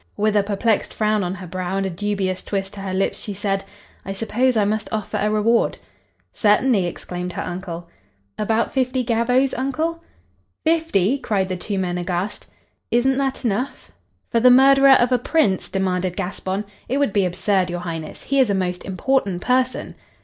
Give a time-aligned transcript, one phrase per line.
[0.17, 3.35] With a perplexed frown on her brow and a dubious twist to her lips, she
[3.35, 3.63] said;
[4.03, 5.77] "I suppose I must offer a reward."
[6.33, 7.87] "Certainly!" exclaimed her uncle.
[8.39, 10.01] "About fifty gavvos, uncle?"
[10.65, 12.47] "Fifty!" cried the two men, aghast.
[12.89, 13.91] "Isn't that enough?"
[14.31, 16.65] "For the murderer of a prince?" demanded Gaspon.
[16.89, 18.23] "It would be absurd, your Highness.
[18.23, 19.93] He is a most important person."